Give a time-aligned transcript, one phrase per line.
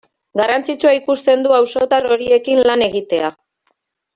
[0.39, 3.31] Garrantzitsua ikusten du auzotar horiekin lan egitea.